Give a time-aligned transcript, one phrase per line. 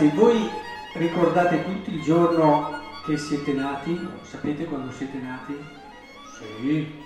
[0.00, 0.50] Ragazzi, voi
[0.94, 2.70] ricordate tutti il giorno
[3.04, 4.00] che siete nati?
[4.22, 5.54] Sapete quando siete nati?
[6.38, 6.98] Sì.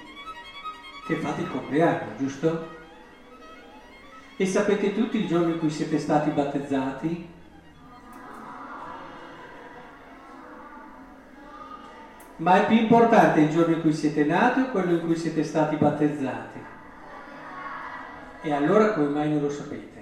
[1.04, 2.68] Che fate il compleanno, giusto?
[4.36, 7.28] E sapete tutti il giorno in cui siete stati battezzati?
[12.36, 15.42] Ma è più importante il giorno in cui siete nati o quello in cui siete
[15.42, 16.62] stati battezzati?
[18.42, 19.93] E allora come mai non lo sapete?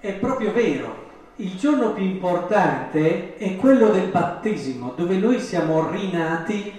[0.00, 6.72] È proprio vero, il giorno più importante è quello del battesimo, dove noi siamo rinati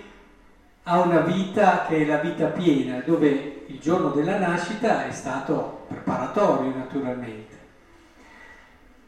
[0.84, 5.86] a una vita che è la vita piena, dove il giorno della nascita è stato
[5.90, 7.58] preparatorio naturalmente.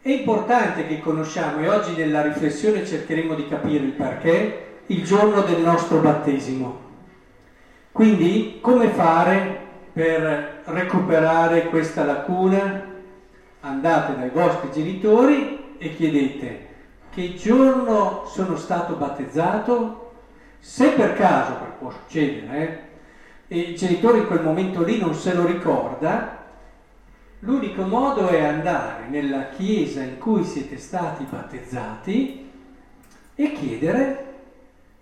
[0.02, 5.42] È importante che conosciamo, e oggi nella riflessione cercheremo di capire il perché, il giorno
[5.42, 6.80] del nostro battesimo.
[7.94, 9.60] Quindi come fare
[9.94, 12.90] per recuperare questa lacuna?
[13.62, 16.68] Andate dai vostri genitori e chiedete
[17.12, 20.12] che giorno sono stato battezzato,
[20.60, 22.90] se per caso, perché può succedere,
[23.48, 26.42] eh, e il genitore in quel momento lì non se lo ricorda,
[27.44, 32.52] L'unico modo è andare nella chiesa in cui siete stati battezzati
[33.34, 34.34] e chiedere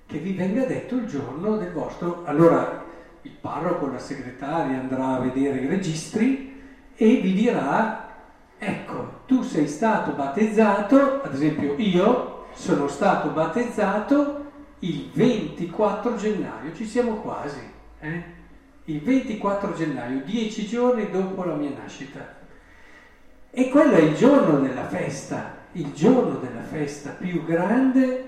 [0.05, 2.23] che vi venga detto il giorno del vostro...
[2.23, 2.85] Allora
[3.23, 6.61] il parroco, la segretaria andrà a vedere i registri
[6.95, 7.98] e vi dirà,
[8.59, 14.45] ecco, tu sei stato battezzato, ad esempio io sono stato battezzato
[14.79, 17.77] il 24 gennaio, ci siamo quasi.
[18.01, 18.37] Eh?
[18.89, 22.37] il 24 gennaio, dieci giorni dopo la mia nascita.
[23.51, 28.27] E quello è il giorno della festa, il giorno della festa più grande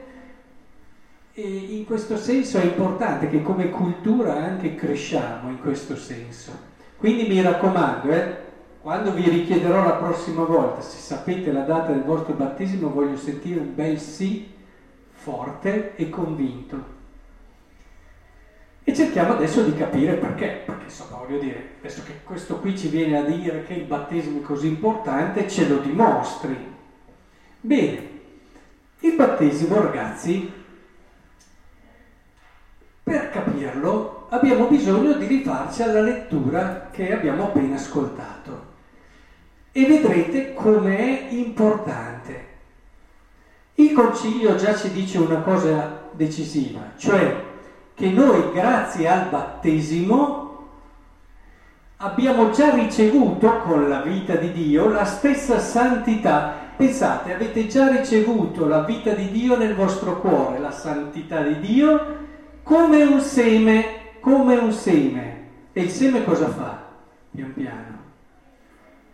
[1.33, 6.69] e in questo senso è importante che come cultura anche cresciamo in questo senso.
[6.97, 8.37] Quindi mi raccomando, eh,
[8.81, 13.59] quando vi richiederò la prossima volta, se sapete la data del vostro battesimo, voglio sentire
[13.59, 14.51] un bel sì
[15.11, 16.99] forte e convinto.
[18.83, 22.87] E cerchiamo adesso di capire perché, perché insomma voglio dire, adesso che questo qui ci
[22.87, 26.57] viene a dire che il battesimo è così importante, ce lo dimostri.
[27.59, 28.09] Bene,
[29.01, 30.51] il battesimo ragazzi,
[33.03, 38.70] per capirlo abbiamo bisogno di rifarci alla lettura che abbiamo appena ascoltato
[39.71, 42.49] e vedrete com'è importante.
[43.75, 47.49] Il concilio già ci dice una cosa decisiva, cioè
[47.93, 50.41] che noi grazie al battesimo
[51.97, 56.69] abbiamo già ricevuto con la vita di Dio la stessa santità.
[56.75, 62.17] Pensate, avete già ricevuto la vita di Dio nel vostro cuore, la santità di Dio,
[62.63, 65.39] come un seme, come un seme.
[65.73, 66.87] E il seme cosa fa?
[67.31, 67.99] Pian piano.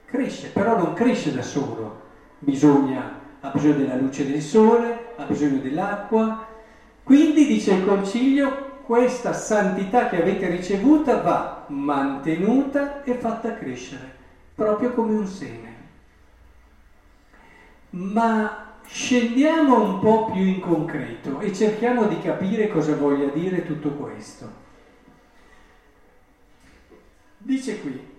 [0.10, 2.06] Cresce, però non cresce da solo.
[2.40, 6.48] Bisogna, ha bisogno della luce del sole, ha bisogno dell'acqua.
[7.04, 14.16] Quindi, dice il concilio, questa santità che avete ricevuta va mantenuta e fatta crescere,
[14.56, 15.76] proprio come un seme.
[17.90, 23.90] Ma scendiamo un po' più in concreto e cerchiamo di capire cosa voglia dire tutto
[23.90, 24.50] questo.
[27.40, 28.16] Dice qui,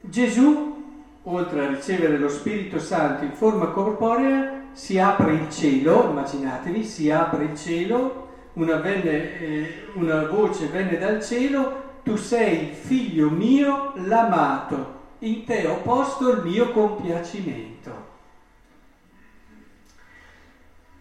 [0.00, 0.84] Gesù,
[1.22, 7.10] oltre a ricevere lo Spirito Santo in forma corporea, si apre il cielo, immaginatevi, si
[7.10, 13.28] apre il cielo una, venne, eh, una voce venne dal cielo, tu sei il figlio
[13.28, 18.06] mio l'amato, in te ho posto il mio compiacimento.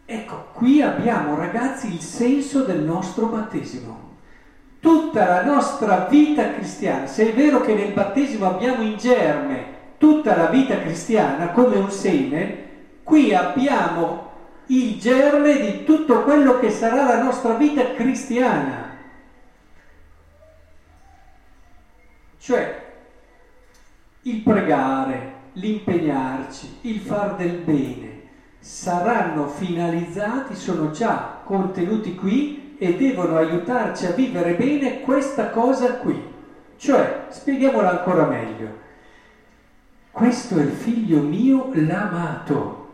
[0.06, 4.07] Ecco, qui abbiamo ragazzi il senso del nostro battesimo.
[4.88, 9.66] Tutta la nostra vita cristiana, se è vero che nel battesimo abbiamo in germe
[9.98, 12.64] tutta la vita cristiana come un seme,
[13.04, 14.32] qui abbiamo
[14.68, 18.96] il germe di tutto quello che sarà la nostra vita cristiana.
[22.40, 22.86] Cioè
[24.22, 28.22] il pregare, l'impegnarci, il far del bene
[28.60, 36.36] saranno finalizzati, sono già contenuti qui e devono aiutarci a vivere bene questa cosa qui.
[36.78, 38.86] Cioè, spieghiamola ancora meglio.
[40.12, 42.86] Questo è il figlio mio l'amato.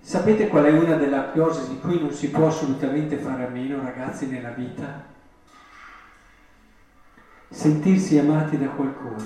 [0.00, 3.82] Sapete qual è una delle cose di cui non si può assolutamente fare a meno,
[3.82, 5.12] ragazzi, nella vita?
[7.48, 9.22] Sentirsi amati da qualcuno.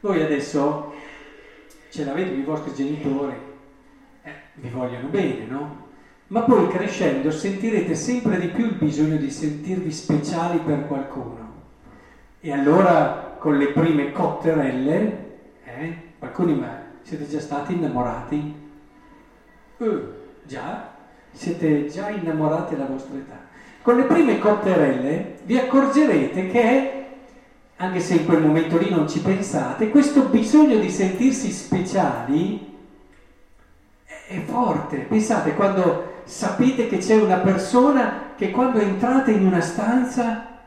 [0.00, 0.94] Voi adesso
[1.90, 3.34] ce l'avete i vostri genitori,
[4.22, 5.87] eh, vi vogliono bene, no?
[6.28, 11.52] Ma poi crescendo sentirete sempre di più il bisogno di sentirvi speciali per qualcuno.
[12.40, 15.26] E allora con le prime cotterelle,
[15.64, 18.54] eh, alcuni ma siete già stati innamorati?
[19.78, 20.00] Uh,
[20.44, 20.96] già?
[21.32, 23.46] Siete già innamorati alla vostra età?
[23.80, 27.06] Con le prime cotterelle vi accorgerete che,
[27.76, 32.76] anche se in quel momento lì non ci pensate, questo bisogno di sentirsi speciali
[34.04, 34.98] è forte.
[34.98, 40.58] Pensate quando sapete che c'è una persona che quando entrate in una stanza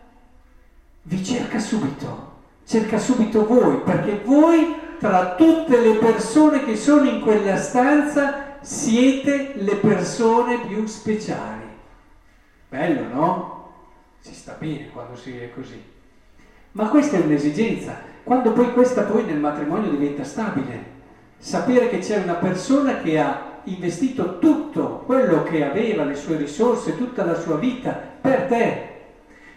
[1.04, 2.32] vi cerca subito,
[2.66, 9.54] cerca subito voi, perché voi tra tutte le persone che sono in quella stanza siete
[9.56, 11.66] le persone più speciali.
[12.68, 13.74] Bello, no?
[14.20, 15.82] Si sta bene quando si è così.
[16.72, 18.10] Ma questa è un'esigenza.
[18.24, 21.00] Quando poi questa poi nel matrimonio diventa stabile,
[21.38, 26.98] sapere che c'è una persona che ha investito tutto quello che aveva, le sue risorse,
[26.98, 28.90] tutta la sua vita per te,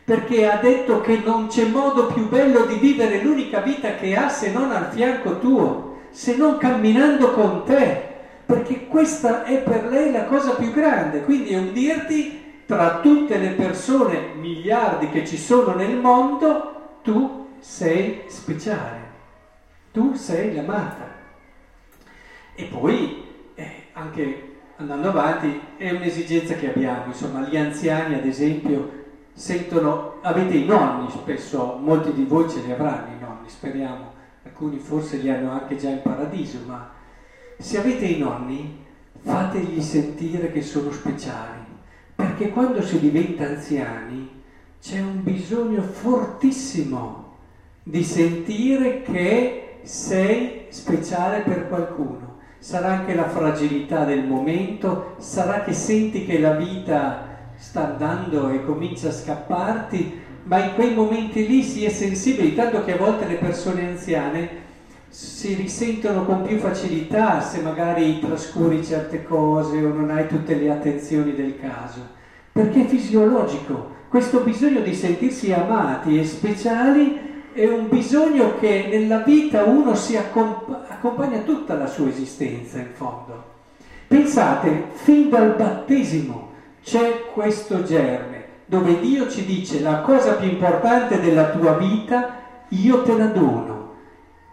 [0.05, 4.29] perché ha detto che non c'è modo più bello di vivere l'unica vita che ha
[4.29, 8.13] se non al fianco tuo, se non camminando con te,
[8.45, 13.39] perché questa è per lei la cosa più grande, quindi è un dirti tra tutte
[13.39, 19.01] le persone, miliardi che ci sono nel mondo, tu sei speciale,
[19.93, 21.13] tu sei l'amata.
[22.55, 23.24] E poi
[23.95, 29.03] anche andando avanti, è un'esigenza che abbiamo, insomma, gli anziani ad esempio
[29.33, 34.13] sentono, avete i nonni spesso, molti di voi ce li avranno i nonni, speriamo,
[34.45, 36.91] alcuni forse li hanno anche già in paradiso, ma
[37.57, 38.85] se avete i nonni
[39.21, 41.63] fategli sentire che sono speciali,
[42.15, 44.43] perché quando si diventa anziani
[44.81, 47.37] c'è un bisogno fortissimo
[47.83, 52.34] di sentire che sei speciale per qualcuno
[52.65, 58.65] sarà anche la fragilità del momento, sarà che senti che la vita sta andando e
[58.65, 63.27] comincia a scapparti, ma in quei momenti lì si è sensibili, tanto che a volte
[63.27, 64.49] le persone anziane
[65.11, 70.71] si risentono con più facilità se magari trascuri certe cose o non hai tutte le
[70.71, 72.01] attenzioni del caso,
[72.51, 79.19] perché è fisiologico, questo bisogno di sentirsi amati e speciali è un bisogno che nella
[79.19, 83.53] vita uno si accomp- accompagna tutta la sua esistenza in fondo.
[84.09, 86.53] Pensate, fin dal battesimo
[86.83, 93.03] c'è questo germe dove Dio ci dice la cosa più importante della tua vita, io
[93.03, 93.93] te la dono.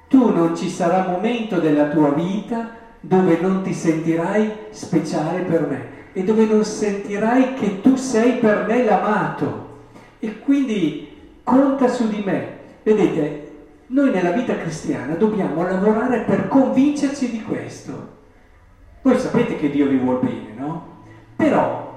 [0.09, 5.99] Tu non ci sarà momento della tua vita dove non ti sentirai speciale per me
[6.11, 9.69] e dove non sentirai che tu sei per me l'amato.
[10.19, 11.07] E quindi
[11.43, 13.50] conta su di me, Vedete,
[13.91, 18.19] noi nella vita cristiana dobbiamo lavorare per convincerci di questo.
[19.01, 20.85] Voi sapete che Dio vi vuol bene, no?
[21.35, 21.89] Però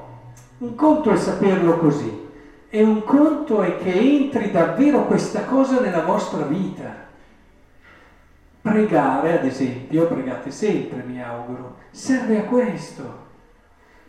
[0.58, 2.22] un conto è saperlo così
[2.68, 7.02] e un conto è che entri davvero questa cosa nella vostra vita.
[8.60, 13.22] Pregare, ad esempio, pregate sempre, mi auguro, serve a questo.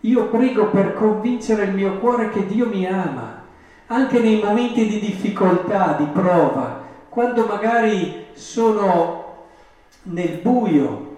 [0.01, 3.43] Io prego per convincere il mio cuore che Dio mi ama
[3.87, 6.84] anche nei momenti di difficoltà, di prova,
[7.15, 9.23] quando magari sono
[10.03, 11.13] nel buio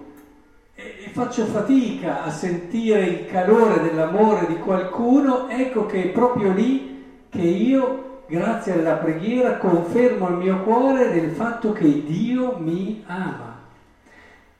[0.76, 7.26] e faccio fatica a sentire il calore dell'amore di qualcuno, ecco che è proprio lì
[7.28, 13.58] che io, grazie alla preghiera, confermo il mio cuore del fatto che Dio mi ama.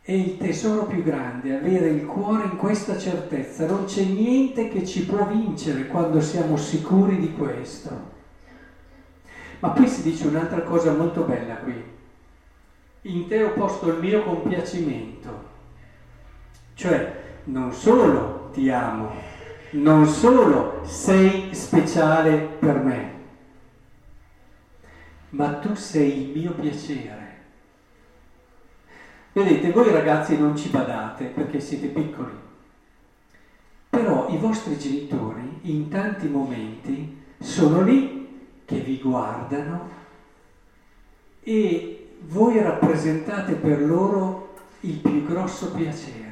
[0.01, 3.65] È il tesoro più grande, avere il cuore in questa certezza.
[3.65, 8.18] Non c'è niente che ci può vincere quando siamo sicuri di questo.
[9.61, 11.85] Ma poi si dice un'altra cosa molto bella qui.
[13.03, 15.47] In te ho posto il mio compiacimento.
[16.75, 19.11] Cioè, non solo ti amo,
[19.71, 23.13] non solo sei speciale per me,
[25.31, 27.27] ma tu sei il mio piacere.
[29.33, 32.33] Vedete, voi ragazzi non ci badate perché siete piccoli,
[33.89, 38.18] però i vostri genitori in tanti momenti sono lì
[38.69, 39.89] che vi guardano
[41.43, 46.27] e voi rappresentate per loro il più grosso piacere.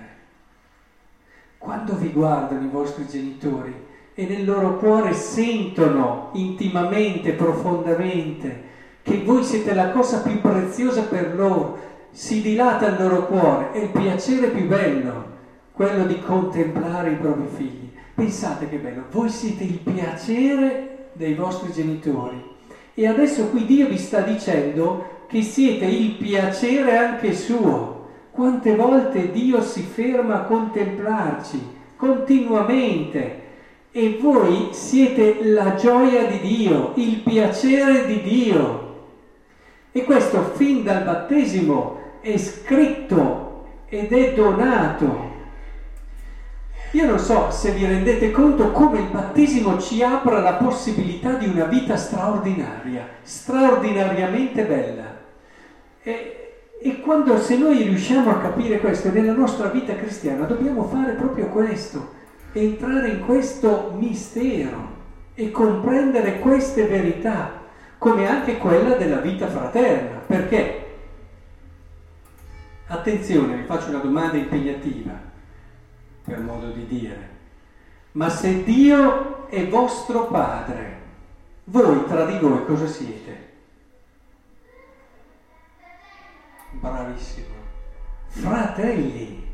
[1.57, 3.75] Quando vi guardano i vostri genitori
[4.13, 8.65] e nel loro cuore sentono intimamente, profondamente,
[9.01, 11.79] che voi siete la cosa più preziosa per loro,
[12.11, 15.25] si dilata il loro cuore, è il piacere più bello,
[15.73, 17.93] quello di contemplare i propri figli.
[18.15, 22.43] Pensate che bello, voi siete il piacere dei vostri genitori.
[22.95, 27.95] E adesso qui Dio vi sta dicendo che siete il piacere anche suo.
[28.31, 33.45] Quante volte Dio si ferma a contemplarci continuamente
[33.91, 38.85] e voi siete la gioia di Dio, il piacere di Dio.
[39.91, 45.26] E questo fin dal battesimo è scritto ed è donato.
[46.93, 51.47] Io non so se vi rendete conto come il battesimo ci apra la possibilità di
[51.47, 55.17] una vita straordinaria, straordinariamente bella.
[56.03, 56.37] E,
[56.81, 61.49] e quando se noi riusciamo a capire questo nella nostra vita cristiana, dobbiamo fare proprio
[61.49, 62.15] questo,
[62.53, 64.95] entrare in questo mistero
[65.35, 67.65] e comprendere queste verità,
[67.99, 70.19] come anche quella della vita fraterna.
[70.27, 70.85] Perché?
[72.87, 75.13] Attenzione, vi faccio una domanda impegnativa,
[76.27, 77.35] per modo di dire.
[78.13, 81.01] Ma se Dio è vostro Padre,
[81.65, 83.45] voi tra di voi cosa siete?
[86.73, 87.55] Bravissimo.
[88.29, 89.45] Fratelli.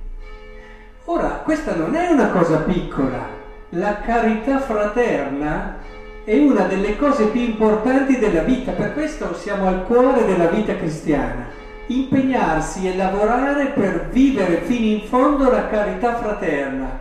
[1.04, 3.40] Ora, questa non è una cosa piccola.
[3.70, 5.78] La carità fraterna
[6.24, 10.76] è una delle cose più importanti della vita, per questo siamo al cuore della vita
[10.76, 11.60] cristiana.
[11.86, 17.00] Impegnarsi e lavorare per vivere fino in fondo la carità fraterna.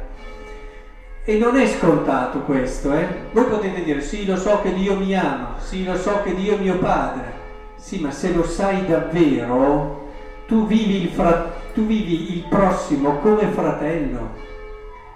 [1.24, 3.08] E non è scontato questo, eh?
[3.32, 6.56] Voi potete dire sì, lo so che Dio mi ama, sì, lo so che Dio
[6.56, 7.40] è mio padre.
[7.76, 10.10] Sì, ma se lo sai davvero,
[10.48, 14.32] tu vivi, il fra- tu vivi il prossimo come fratello.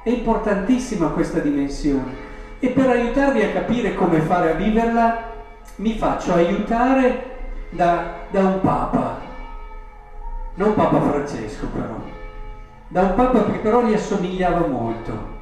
[0.04, 2.24] È importantissima questa dimensione.
[2.60, 5.34] E per aiutarvi a capire come fare a viverla,
[5.78, 7.34] mi faccio aiutare
[7.72, 9.20] da, da un papa,
[10.56, 12.02] non Papa Francesco però,
[12.88, 15.34] da un papa che però gli assomigliava molto,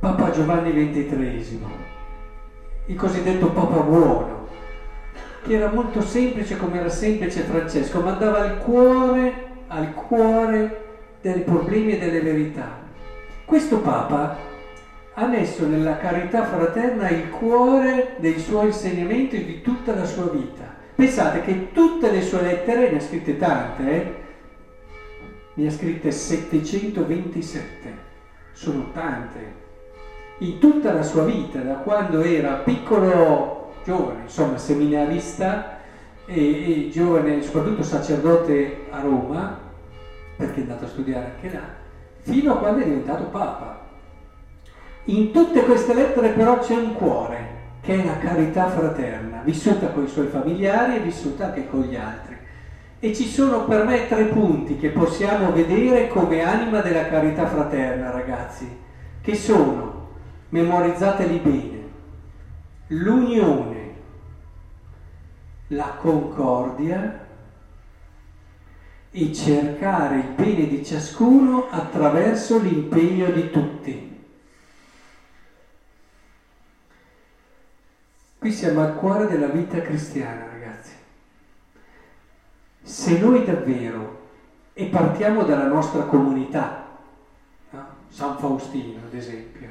[0.00, 1.60] Papa Giovanni XXIII,
[2.86, 4.38] il cosiddetto Papa buono
[5.42, 9.32] che era molto semplice come era semplice Francesco, ma andava al cuore,
[9.68, 10.88] al cuore
[11.20, 12.78] dei problemi e delle verità.
[13.44, 14.36] Questo Papa
[15.14, 20.26] ha messo nella carità fraterna il cuore dei suoi insegnamenti e di tutta la sua
[20.26, 20.64] vita.
[20.94, 24.28] Pensate che tutte le sue lettere, ne ha scritte tante, eh?
[25.60, 27.94] Ne ha scritte 727,
[28.52, 29.58] sono tante,
[30.38, 35.78] in tutta la sua vita, da quando era piccolo giovane, insomma seminarista
[36.24, 39.58] e, e giovane, soprattutto sacerdote a Roma,
[40.36, 41.64] perché è andato a studiare anche là,
[42.22, 43.88] fino a quando è diventato Papa.
[45.04, 50.04] In tutte queste lettere però c'è un cuore, che è la carità fraterna, vissuta con
[50.04, 52.29] i suoi familiari e vissuta anche con gli altri.
[53.02, 58.10] E ci sono per me tre punti che possiamo vedere come anima della carità fraterna,
[58.10, 58.68] ragazzi,
[59.22, 60.08] che sono,
[60.50, 61.88] memorizzateli bene,
[62.88, 63.94] l'unione,
[65.68, 67.26] la concordia
[69.12, 74.24] e cercare il bene di ciascuno attraverso l'impegno di tutti.
[78.38, 80.49] Qui siamo al cuore della vita cristiana.
[82.90, 84.18] Se noi davvero,
[84.72, 86.88] e partiamo dalla nostra comunità,
[87.70, 87.86] no?
[88.08, 89.68] San Faustino ad esempio,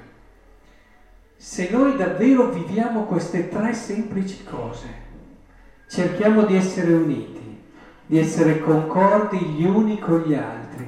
[1.36, 4.88] se noi davvero viviamo queste tre semplici cose,
[5.90, 7.62] cerchiamo di essere uniti,
[8.06, 10.88] di essere concordi gli uni con gli altri,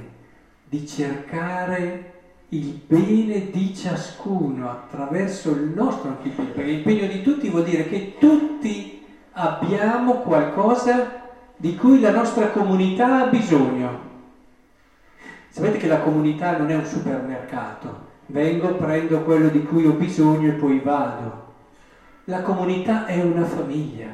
[0.64, 2.14] di cercare
[2.50, 8.16] il bene di ciascuno attraverso il nostro impegno, perché l'impegno di tutti vuol dire che
[8.18, 11.20] tutti abbiamo qualcosa
[11.62, 14.10] di cui la nostra comunità ha bisogno.
[15.50, 20.50] Sapete che la comunità non è un supermercato, vengo, prendo quello di cui ho bisogno
[20.50, 21.54] e poi vado.
[22.24, 24.08] La comunità è una famiglia,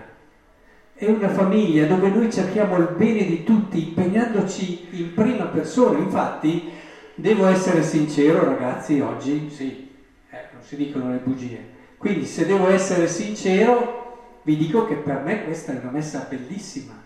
[0.93, 5.99] è una famiglia dove noi cerchiamo il bene di tutti impegnandoci in prima persona.
[5.99, 6.69] Infatti,
[7.15, 9.89] devo essere sincero ragazzi, oggi sì,
[10.31, 11.75] eh, non si dicono le bugie.
[11.95, 16.96] Quindi se devo essere sincero, vi dico che per me questa è una messa bellissima.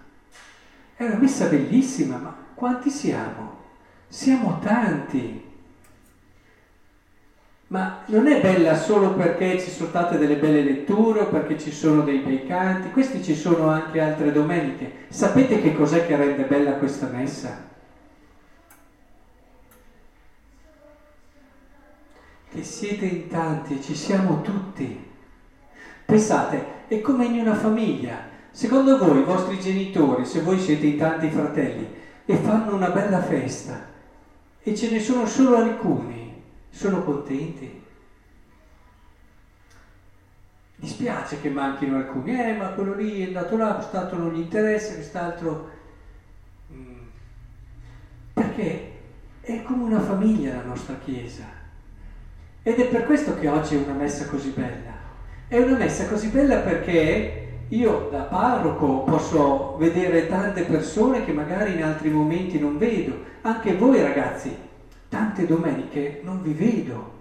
[1.01, 3.57] È una messa bellissima, ma quanti siamo?
[4.07, 5.49] Siamo tanti
[7.69, 11.71] ma non è bella solo perché ci sono state delle belle letture o perché ci
[11.71, 15.05] sono dei bei canti, questi ci sono anche altre domeniche.
[15.07, 17.69] Sapete che cos'è che rende bella questa messa?
[22.51, 25.09] Che siete in tanti ci siamo tutti.
[26.05, 28.30] Pensate, è come in una famiglia.
[28.51, 31.87] Secondo voi, i vostri genitori, se voi siete in tanti fratelli,
[32.25, 33.87] e fanno una bella festa,
[34.61, 37.79] e ce ne sono solo alcuni, sono contenti.
[40.75, 44.95] Dispiace che manchino alcuni, eh, ma quello lì è andato là, quest'altro non gli interessa,
[44.95, 45.69] quest'altro...
[46.73, 46.99] Mm.
[48.33, 48.91] Perché
[49.41, 51.45] è come una famiglia la nostra Chiesa.
[52.63, 54.99] Ed è per questo che oggi è una messa così bella.
[55.47, 57.40] È una messa così bella perché
[57.71, 63.75] io da parroco posso vedere tante persone che magari in altri momenti non vedo, anche
[63.75, 64.53] voi ragazzi,
[65.07, 67.19] tante domeniche non vi vedo.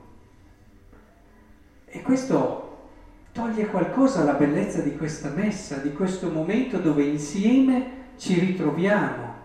[1.86, 2.88] E questo
[3.32, 9.38] toglie qualcosa alla bellezza di questa messa, di questo momento dove insieme ci ritroviamo.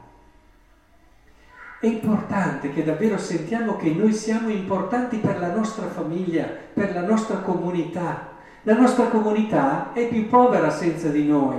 [1.79, 7.05] È importante che davvero sentiamo che noi siamo importanti per la nostra famiglia, per la
[7.05, 8.33] nostra comunità.
[8.67, 11.57] La nostra comunità è più povera senza di noi,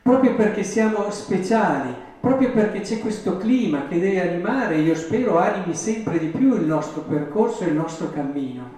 [0.00, 5.74] proprio perché siamo speciali, proprio perché c'è questo clima che deve animare, io spero animi
[5.74, 8.70] sempre di più il nostro percorso e il nostro cammino.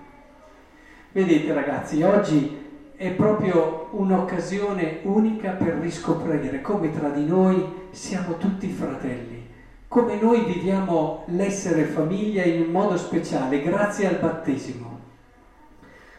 [1.13, 2.63] Vedete ragazzi, oggi
[2.97, 9.47] è proprio un'occasione unica per riscoprire come tra di noi siamo tutti fratelli,
[9.87, 14.94] come noi viviamo l'essere famiglia in un modo speciale grazie al battesimo.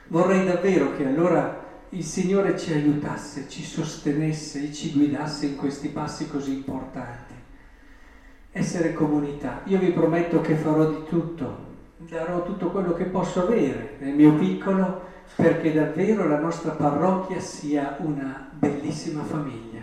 [0.07, 5.89] Vorrei davvero che allora il Signore ci aiutasse, ci sostenesse e ci guidasse in questi
[5.89, 7.33] passi così importanti.
[8.51, 9.61] Essere comunità.
[9.65, 14.33] Io vi prometto che farò di tutto darò tutto quello che posso avere nel mio
[14.33, 19.81] piccolo perché davvero la nostra parrocchia sia una bellissima famiglia.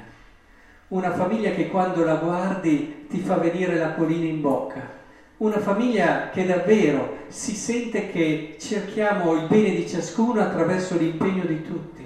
[0.88, 5.00] Una famiglia che quando la guardi ti fa venire l'acquolina in bocca.
[5.38, 11.62] Una famiglia che davvero si sente che cerchiamo il bene di ciascuno attraverso l'impegno di
[11.62, 12.04] tutti.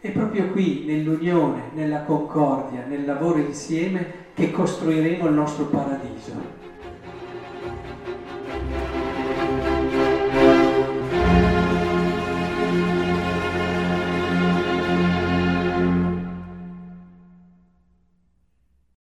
[0.00, 6.61] È proprio qui, nell'unione, nella concordia, nel lavoro insieme, che costruiremo il nostro paradiso.